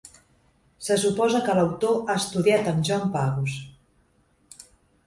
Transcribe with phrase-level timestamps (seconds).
[0.85, 3.61] Se suposa que l'autor ha estudiat amb John Pagus.